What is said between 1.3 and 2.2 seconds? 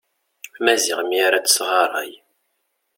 tesɣaray.